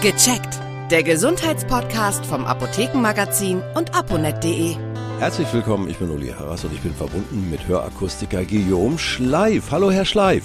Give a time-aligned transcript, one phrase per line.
[0.00, 0.60] Gecheckt.
[0.92, 4.76] Der Gesundheitspodcast vom Apothekenmagazin und aponet.de.
[5.18, 9.72] Herzlich willkommen, ich bin Uli Harras und ich bin verbunden mit Hörakustiker Guillaume Schleif.
[9.72, 10.44] Hallo, Herr Schleif.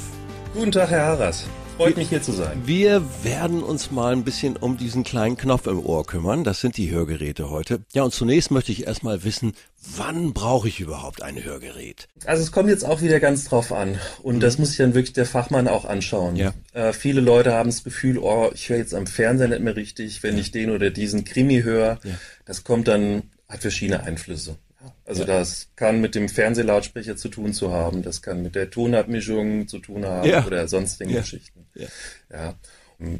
[0.55, 1.45] Guten Tag, Herr Harras.
[1.77, 2.61] Freut mich hier zu sein.
[2.65, 6.43] Wir werden uns mal ein bisschen um diesen kleinen Knopf im Ohr kümmern.
[6.43, 7.79] Das sind die Hörgeräte heute.
[7.93, 9.53] Ja, und zunächst möchte ich erstmal wissen,
[9.95, 12.07] wann brauche ich überhaupt ein Hörgerät?
[12.25, 13.97] Also es kommt jetzt auch wieder ganz drauf an.
[14.21, 14.39] Und mhm.
[14.39, 16.35] das muss sich dann wirklich der Fachmann auch anschauen.
[16.35, 16.53] Ja.
[16.73, 20.21] Äh, viele Leute haben das Gefühl, oh, ich höre jetzt am Fernseher nicht mehr richtig,
[20.21, 20.41] wenn ja.
[20.41, 21.99] ich den oder diesen Krimi höre.
[22.03, 22.11] Ja.
[22.45, 24.57] Das kommt dann, hat verschiedene Einflüsse.
[25.05, 29.67] Also das kann mit dem Fernsehlautsprecher zu tun zu haben, das kann mit der Tonabmischung
[29.67, 30.45] zu tun haben ja.
[30.45, 31.21] oder sonstigen ja.
[31.21, 31.65] Geschichten.
[31.75, 31.87] Ja.
[32.31, 32.55] ja.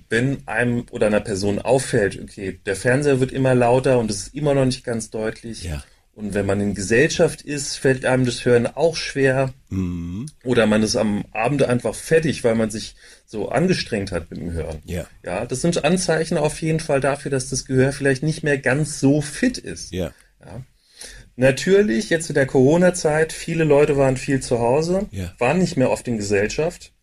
[0.10, 4.36] Wenn einem oder einer Person auffällt, okay, der Fernseher wird immer lauter und es ist
[4.36, 5.64] immer noch nicht ganz deutlich.
[5.64, 5.84] Ja.
[6.16, 9.52] Und wenn man in Gesellschaft ist, fällt einem das Hören auch schwer.
[9.70, 10.28] Mhm.
[10.44, 12.96] Oder man ist am Abend einfach fertig, weil man sich
[13.26, 14.80] so angestrengt hat mit dem Hören.
[14.86, 15.08] Ja.
[15.26, 19.00] Ja, das sind Anzeichen auf jeden Fall dafür, dass das Gehör vielleicht nicht mehr ganz
[19.00, 19.92] so fit ist.
[19.92, 20.12] Ja.
[20.40, 20.62] ja.
[21.36, 25.34] Natürlich, jetzt in der Corona-Zeit, viele Leute waren viel zu Hause, ja.
[25.40, 26.94] waren nicht mehr oft in Gesellschaft.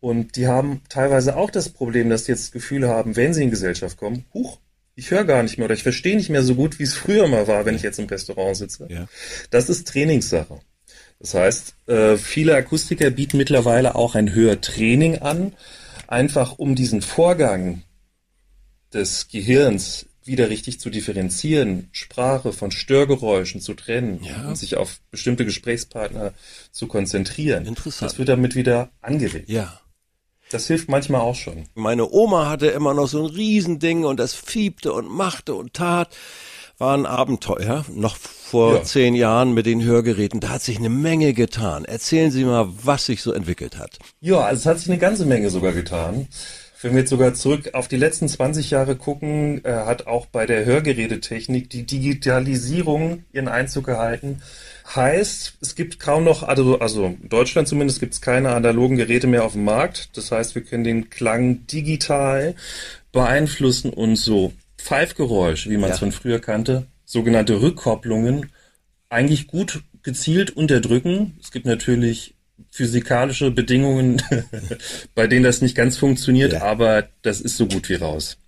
[0.00, 3.42] Und die haben teilweise auch das Problem, dass sie jetzt das Gefühl haben, wenn sie
[3.42, 4.58] in Gesellschaft kommen, huch,
[4.94, 7.28] ich höre gar nicht mehr oder ich verstehe nicht mehr so gut, wie es früher
[7.28, 8.88] mal war, wenn ich jetzt im Restaurant sitze.
[8.90, 9.06] Ja.
[9.50, 10.60] Das ist Trainingssache.
[11.20, 15.52] Das heißt, äh, viele Akustiker bieten mittlerweile auch ein Hörtraining an,
[16.06, 17.82] einfach um diesen Vorgang
[18.92, 24.48] des Gehirns wieder richtig zu differenzieren, Sprache von Störgeräuschen zu trennen ja.
[24.48, 26.32] und sich auf bestimmte Gesprächspartner
[26.70, 27.66] zu konzentrieren.
[27.66, 28.10] Interessant.
[28.10, 29.48] Das wird damit wieder angeregt.
[29.48, 29.80] Ja.
[30.50, 31.66] Das hilft manchmal auch schon.
[31.74, 36.16] Meine Oma hatte immer noch so ein Riesending und das fiebte und machte und tat.
[36.78, 38.82] War ein Abenteuer, noch vor ja.
[38.84, 40.38] zehn Jahren mit den Hörgeräten.
[40.38, 41.84] Da hat sich eine Menge getan.
[41.84, 43.98] Erzählen Sie mal, was sich so entwickelt hat.
[44.20, 46.28] Ja, also es hat sich eine ganze Menge sogar getan.
[46.80, 50.46] Wenn wir jetzt sogar zurück auf die letzten 20 Jahre gucken, äh, hat auch bei
[50.46, 54.42] der Hörgerätetechnik die Digitalisierung ihren Einzug gehalten.
[54.94, 59.26] Heißt, es gibt kaum noch, also, also in Deutschland zumindest gibt es keine analogen Geräte
[59.26, 60.16] mehr auf dem Markt.
[60.16, 62.54] Das heißt, wir können den Klang digital
[63.10, 66.00] beeinflussen und so Pfeifgeräusch, wie man es ja.
[66.00, 68.52] von früher kannte, sogenannte Rückkopplungen,
[69.08, 71.36] eigentlich gut gezielt unterdrücken.
[71.42, 72.34] Es gibt natürlich
[72.70, 74.22] physikalische Bedingungen,
[75.14, 76.62] bei denen das nicht ganz funktioniert, ja.
[76.62, 78.38] aber das ist so gut wie raus.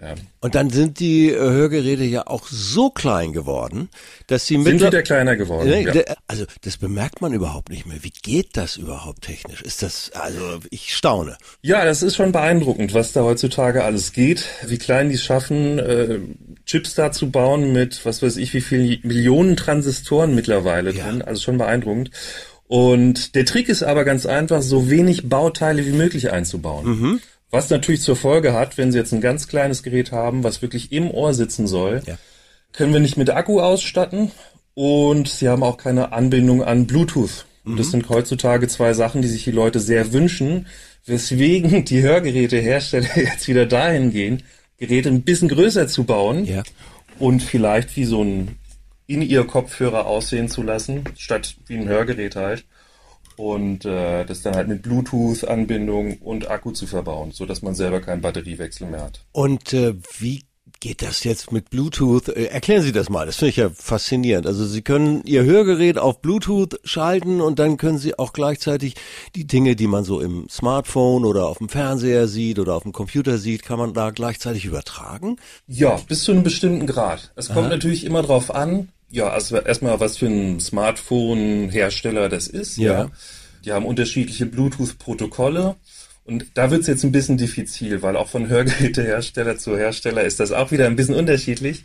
[0.00, 0.14] Ja.
[0.40, 3.88] Und dann sind die äh, Hörgeräte ja auch so klein geworden,
[4.26, 5.72] dass sie mit sind wieder kleiner geworden.
[5.72, 6.14] Äh, ja.
[6.26, 7.96] Also das bemerkt man überhaupt nicht mehr.
[8.02, 9.62] Wie geht das überhaupt technisch?
[9.62, 11.38] Ist das also ich staune.
[11.62, 14.44] Ja, das ist schon beeindruckend, was da heutzutage alles geht.
[14.66, 16.18] Wie klein die schaffen, äh,
[16.66, 21.06] Chips da zu bauen mit was weiß ich, wie viele Millionen Transistoren mittlerweile ja.
[21.06, 21.22] drin.
[21.22, 22.10] Also schon beeindruckend.
[22.68, 26.86] Und der Trick ist aber ganz einfach, so wenig Bauteile wie möglich einzubauen.
[26.86, 27.20] Mhm.
[27.50, 30.90] Was natürlich zur Folge hat, wenn Sie jetzt ein ganz kleines Gerät haben, was wirklich
[30.90, 32.18] im Ohr sitzen soll, ja.
[32.72, 34.32] können wir nicht mit Akku ausstatten
[34.74, 37.46] und Sie haben auch keine Anbindung an Bluetooth.
[37.64, 37.76] Mhm.
[37.76, 40.66] Das sind heutzutage zwei Sachen, die sich die Leute sehr wünschen,
[41.04, 44.42] weswegen die Hörgerätehersteller jetzt wieder dahin gehen,
[44.78, 46.64] Geräte ein bisschen größer zu bauen ja.
[47.18, 48.56] und vielleicht wie so ein
[49.06, 52.64] in ihr Kopfhörer aussehen zu lassen, statt wie ein Hörgerät halt.
[53.36, 58.00] Und äh, das dann halt mit Bluetooth-Anbindung und Akku zu verbauen, so dass man selber
[58.00, 59.26] keinen Batteriewechsel mehr hat.
[59.32, 60.46] Und äh, wie
[60.80, 62.28] geht das jetzt mit Bluetooth?
[62.28, 64.46] Äh, erklären Sie das mal, das finde ich ja faszinierend.
[64.46, 68.94] Also Sie können Ihr Hörgerät auf Bluetooth schalten und dann können Sie auch gleichzeitig
[69.34, 72.92] die Dinge, die man so im Smartphone oder auf dem Fernseher sieht oder auf dem
[72.92, 75.36] Computer sieht, kann man da gleichzeitig übertragen?
[75.66, 77.32] Ja, bis zu einem bestimmten Grad.
[77.36, 77.68] Es kommt Aha.
[77.68, 82.76] natürlich immer drauf an, ja, also erstmal, was für ein Smartphone-Hersteller das ist.
[82.76, 83.04] Ja.
[83.04, 83.10] ja.
[83.64, 85.76] Die haben unterschiedliche Bluetooth-Protokolle.
[86.24, 90.50] Und da wird's jetzt ein bisschen diffizil, weil auch von Hörgerätehersteller zu Hersteller ist das
[90.50, 91.84] auch wieder ein bisschen unterschiedlich.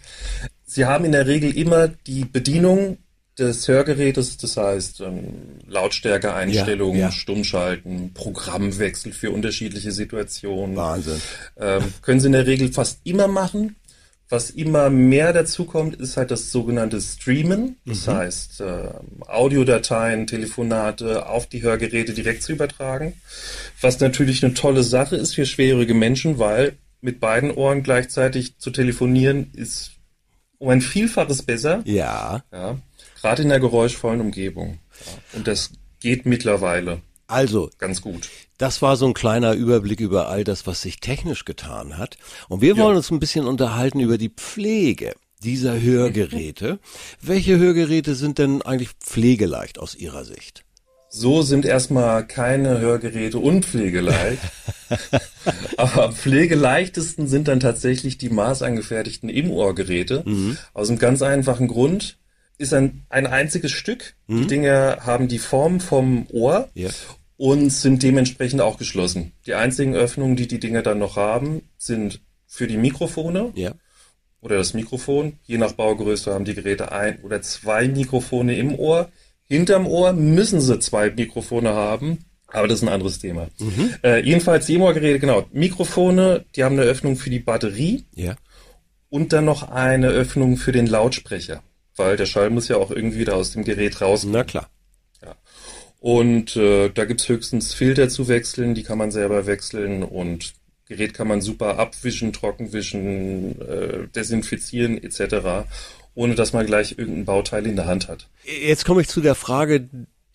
[0.65, 2.97] Sie haben in der Regel immer die Bedienung
[3.37, 7.11] des Hörgerätes, das heißt ähm, Lautstärkeeinstellungen, ja, ja.
[7.11, 10.75] Stummschalten, Programmwechsel für unterschiedliche Situationen.
[10.75, 11.21] Wahnsinn.
[11.57, 13.75] Ähm, können Sie in der Regel fast immer machen.
[14.31, 17.75] Was immer mehr dazu kommt, ist halt das sogenannte Streamen.
[17.85, 18.11] Das mhm.
[18.13, 18.89] heißt, äh,
[19.27, 23.13] Audiodateien, Telefonate auf die Hörgeräte direkt zu übertragen.
[23.81, 28.71] Was natürlich eine tolle Sache ist für schwerhörige Menschen, weil mit beiden Ohren gleichzeitig zu
[28.71, 29.91] telefonieren ist
[30.59, 31.81] um ein Vielfaches besser.
[31.83, 32.41] Ja.
[32.53, 32.77] Ja.
[33.19, 34.79] Gerade in der geräuschvollen Umgebung.
[35.05, 35.37] Ja.
[35.39, 37.01] Und das geht mittlerweile.
[37.27, 38.29] Also, ganz gut.
[38.61, 42.19] Das war so ein kleiner Überblick über all das, was sich technisch getan hat.
[42.47, 42.97] Und wir wollen ja.
[42.97, 46.77] uns ein bisschen unterhalten über die Pflege dieser Hörgeräte.
[47.23, 50.63] Welche Hörgeräte sind denn eigentlich pflegeleicht aus Ihrer Sicht?
[51.09, 54.43] So sind erstmal keine Hörgeräte unpflegeleicht.
[55.77, 60.21] Aber am pflegeleichtesten sind dann tatsächlich die maßangefertigten Im-Ohr-Geräte.
[60.23, 60.59] Mhm.
[60.75, 62.19] Aus einem ganz einfachen Grund.
[62.59, 64.13] Ist ein, ein einziges Stück.
[64.27, 64.41] Mhm.
[64.41, 66.89] Die Dinge haben die Form vom Ohr ja.
[67.41, 69.31] Und sind dementsprechend auch geschlossen.
[69.47, 73.51] Die einzigen Öffnungen, die die Dinge dann noch haben, sind für die Mikrofone.
[73.55, 73.73] Ja
[74.41, 75.33] oder das Mikrofon.
[75.43, 79.09] Je nach Baugröße haben die Geräte ein oder zwei Mikrofone im Ohr.
[79.43, 83.49] Hinterm Ohr müssen sie zwei Mikrofone haben, aber das ist ein anderes Thema.
[83.59, 83.93] Mhm.
[84.03, 85.45] Äh, jedenfalls die Im-Ohr-Geräte, genau.
[85.51, 88.35] Mikrofone, die haben eine Öffnung für die Batterie ja.
[89.09, 91.61] und dann noch eine Öffnung für den Lautsprecher,
[91.95, 94.25] weil der Schall muss ja auch irgendwie wieder aus dem Gerät raus.
[94.27, 94.69] Na klar.
[95.21, 95.35] Ja.
[96.01, 100.55] Und äh, da gibt's höchstens Filter zu wechseln, die kann man selber wechseln und
[100.87, 105.67] Gerät kann man super abwischen, trockenwischen, äh, desinfizieren etc.,
[106.15, 108.27] ohne dass man gleich irgendein Bauteil in der Hand hat.
[108.43, 109.87] Jetzt komme ich zu der Frage,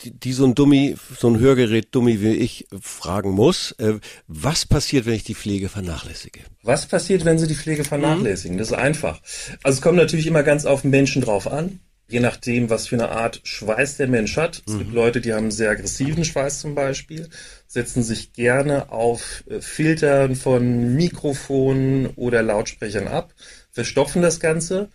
[0.03, 3.73] die, die so ein Dummy, so ein Hörgerät-Dummy wie ich fragen muss.
[3.73, 3.95] Äh,
[4.29, 6.41] was passiert, wenn ich die Pflege vernachlässige?
[6.63, 8.55] Was passiert, wenn Sie die Pflege vernachlässigen?
[8.55, 8.61] Mhm.
[8.61, 9.21] Das ist einfach.
[9.65, 12.97] Also es kommt natürlich immer ganz auf den Menschen drauf an je nachdem, was für
[12.97, 14.63] eine Art Schweiß der Mensch hat.
[14.67, 14.79] Es mhm.
[14.79, 17.29] gibt Leute, die haben sehr aggressiven Schweiß zum Beispiel,
[17.67, 23.35] setzen sich gerne auf äh, Filtern von Mikrofonen oder Lautsprechern ab,
[23.71, 24.89] verstopfen das Ganze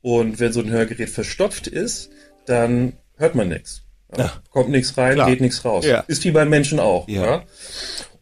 [0.00, 2.10] und wenn so ein Hörgerät verstopft ist,
[2.46, 3.82] dann hört man nichts.
[4.16, 5.28] Ja, kommt nichts rein, klar.
[5.28, 5.84] geht nichts raus.
[5.84, 6.00] Ja.
[6.06, 7.08] Ist wie beim Menschen auch.
[7.08, 7.44] Ja.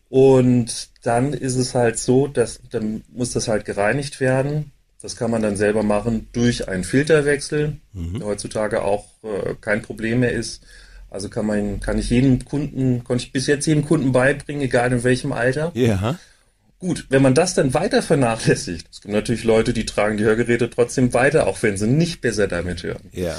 [0.09, 4.73] Und dann ist es halt so, dass dann muss das halt gereinigt werden
[5.03, 8.21] das kann man dann selber machen durch einen Filterwechsel, mhm.
[8.21, 10.63] der heutzutage auch äh, kein Problem mehr ist.
[11.11, 14.93] Also kann man, kann ich jedem Kunden, konnte ich bis jetzt jedem Kunden beibringen, egal
[14.93, 15.73] in welchem Alter.
[15.75, 16.19] Ja.
[16.79, 20.71] Gut, wenn man das dann weiter vernachlässigt, es gibt natürlich Leute, die tragen die Hörgeräte
[20.71, 23.11] trotzdem weiter, auch wenn sie nicht besser damit hören.
[23.13, 23.39] Ja.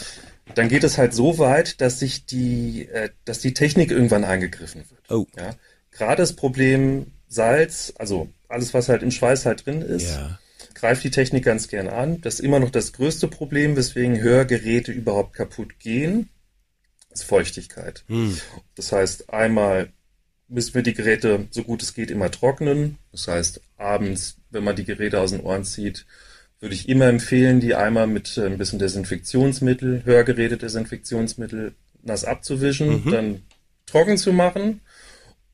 [0.55, 4.83] Dann geht es halt so weit, dass sich die, äh, dass die Technik irgendwann angegriffen
[4.89, 5.09] wird.
[5.09, 5.25] Oh.
[5.37, 5.55] Ja.
[5.91, 10.39] Gerade das Problem Salz, also alles, was halt im Schweiß halt drin ist, ja
[10.83, 12.19] greift die Technik ganz gern an.
[12.19, 16.27] Das ist immer noch das größte Problem, weswegen Hörgeräte überhaupt kaputt gehen,
[17.09, 18.03] ist Feuchtigkeit.
[18.07, 18.37] Hm.
[18.75, 19.93] Das heißt, einmal
[20.49, 22.97] müssen wir die Geräte so gut es geht immer trocknen.
[23.13, 26.05] Das heißt, abends, wenn man die Geräte aus den Ohren zieht,
[26.59, 33.09] würde ich immer empfehlen, die einmal mit äh, ein bisschen Desinfektionsmittel, Hörgeräte-Desinfektionsmittel nass abzuwischen, mhm.
[33.09, 33.41] dann
[33.85, 34.81] trocken zu machen.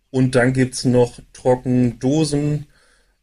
[0.10, 2.66] Und dann gibt es noch Trockendosen,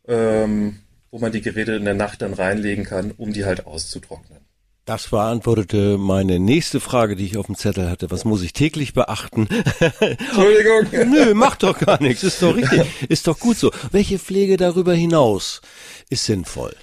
[0.06, 0.78] ähm,
[1.16, 4.40] wo man die Geräte in der Nacht dann reinlegen kann, um die halt auszutrocknen.
[4.84, 8.10] Das beantwortete meine nächste Frage, die ich auf dem Zettel hatte.
[8.10, 9.48] Was muss ich täglich beachten?
[10.00, 10.86] Entschuldigung.
[11.10, 12.22] Nö, macht doch gar nichts.
[12.22, 12.82] Ist doch richtig.
[13.08, 13.70] Ist doch gut so.
[13.92, 15.62] Welche Pflege darüber hinaus
[16.10, 16.76] ist sinnvoll?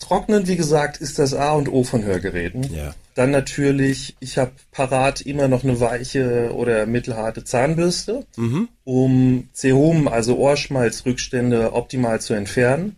[0.00, 2.64] Trocknen, wie gesagt, ist das A und O von Hörgeräten.
[2.74, 2.94] Ja.
[3.14, 8.68] Dann natürlich, ich habe parat immer noch eine weiche oder mittelharte Zahnbürste, mhm.
[8.84, 12.96] um Zehum, also Ohrschmalzrückstände optimal zu entfernen.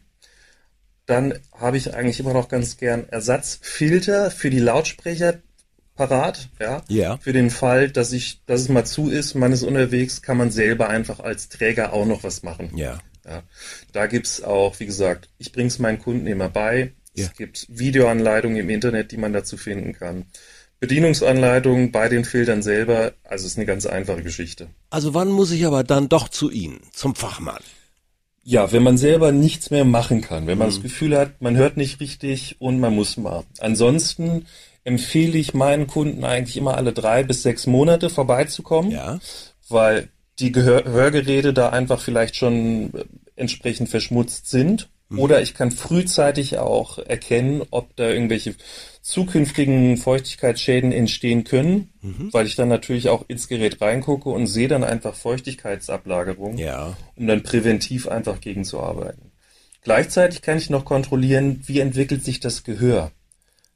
[1.06, 5.40] Dann habe ich eigentlich immer noch ganz gern Ersatzfilter für die Lautsprecher
[5.96, 6.82] parat, ja.
[6.88, 7.16] Ja.
[7.18, 10.50] Für den Fall, dass ich, dass es mal zu ist, man ist unterwegs, kann man
[10.50, 12.70] selber einfach als Träger auch noch was machen.
[12.76, 12.98] Ja.
[13.24, 13.42] ja.
[13.92, 16.92] Da gibt's auch, wie gesagt, ich bringe es meinen Kunden immer bei.
[17.14, 17.26] Ja.
[17.26, 20.26] Es gibt Videoanleitungen im Internet, die man dazu finden kann.
[20.80, 24.68] Bedienungsanleitungen bei den Filtern selber, also es ist eine ganz einfache Geschichte.
[24.90, 27.62] Also wann muss ich aber dann doch zu Ihnen, zum Fachmann?
[28.44, 30.72] Ja, wenn man selber nichts mehr machen kann, wenn man mhm.
[30.72, 33.42] das Gefühl hat, man hört nicht richtig und man muss mal.
[33.58, 34.46] Ansonsten
[34.84, 39.18] empfehle ich meinen Kunden eigentlich immer alle drei bis sechs Monate vorbeizukommen, ja.
[39.68, 42.92] weil die Gehör Hörgeräte da einfach vielleicht schon
[43.34, 45.18] entsprechend verschmutzt sind Mhm.
[45.18, 48.54] Oder ich kann frühzeitig auch erkennen, ob da irgendwelche
[49.02, 52.30] zukünftigen Feuchtigkeitsschäden entstehen können, mhm.
[52.32, 56.96] weil ich dann natürlich auch ins Gerät reingucke und sehe dann einfach Feuchtigkeitsablagerung, ja.
[57.16, 59.30] um dann präventiv einfach gegenzuarbeiten.
[59.82, 63.10] Gleichzeitig kann ich noch kontrollieren, wie entwickelt sich das Gehör.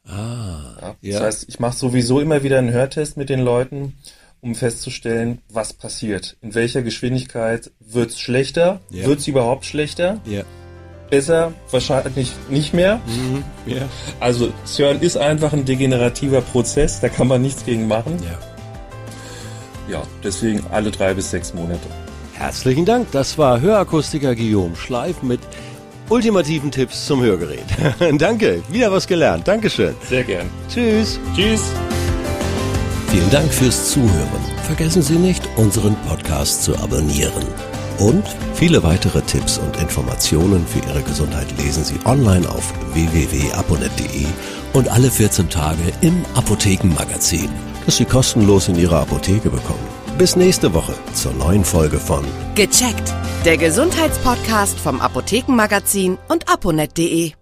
[0.06, 1.20] Ah, ja, das ja.
[1.20, 3.98] heißt, ich mache sowieso immer wieder einen Hörtest mit den Leuten,
[4.40, 6.38] um festzustellen, was passiert.
[6.40, 8.80] In welcher Geschwindigkeit wird's schlechter?
[8.88, 9.04] Ja.
[9.04, 10.22] Wird's überhaupt schlechter?
[10.24, 10.44] Ja
[11.10, 13.00] besser, wahrscheinlich nicht mehr.
[13.06, 13.82] Mhm, ja.
[14.20, 18.16] Also CERN ist einfach ein degenerativer Prozess, da kann man nichts gegen machen.
[18.22, 18.38] Ja.
[19.98, 21.88] Ja, deswegen alle drei bis sechs Monate.
[22.34, 25.40] Herzlichen Dank, das war Hörakustiker Guillaume Schleif mit
[26.08, 27.64] ultimativen Tipps zum Hörgerät.
[28.18, 29.48] Danke, wieder was gelernt.
[29.48, 29.94] Dankeschön.
[30.08, 30.48] Sehr gern.
[30.68, 31.18] Tschüss.
[31.34, 31.62] Tschüss.
[33.08, 34.44] Vielen Dank fürs Zuhören.
[34.64, 37.77] Vergessen Sie nicht, unseren Podcast zu abonnieren.
[37.98, 38.24] Und
[38.54, 44.26] viele weitere Tipps und Informationen für Ihre Gesundheit lesen Sie online auf www.aponet.de
[44.72, 47.48] und alle 14 Tage im Apothekenmagazin,
[47.86, 49.86] das Sie kostenlos in Ihrer Apotheke bekommen.
[50.16, 52.24] Bis nächste Woche zur neuen Folge von
[52.54, 53.14] Gecheckt.
[53.44, 57.37] Der Gesundheitspodcast vom Apothekenmagazin und aponet.de.